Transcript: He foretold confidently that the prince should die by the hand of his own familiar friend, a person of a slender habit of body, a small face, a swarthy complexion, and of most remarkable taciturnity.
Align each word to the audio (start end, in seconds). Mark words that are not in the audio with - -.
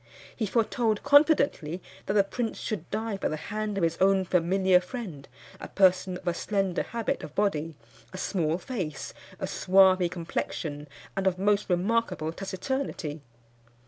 He 0.35 0.47
foretold 0.47 1.03
confidently 1.03 1.79
that 2.07 2.13
the 2.13 2.23
prince 2.23 2.57
should 2.59 2.89
die 2.89 3.17
by 3.17 3.27
the 3.27 3.35
hand 3.37 3.77
of 3.77 3.83
his 3.83 3.99
own 4.01 4.25
familiar 4.25 4.79
friend, 4.79 5.27
a 5.59 5.67
person 5.67 6.17
of 6.17 6.27
a 6.27 6.33
slender 6.33 6.81
habit 6.81 7.21
of 7.23 7.35
body, 7.35 7.75
a 8.11 8.17
small 8.17 8.57
face, 8.57 9.13
a 9.39 9.45
swarthy 9.45 10.09
complexion, 10.09 10.87
and 11.15 11.27
of 11.27 11.37
most 11.37 11.69
remarkable 11.69 12.33
taciturnity. 12.33 13.21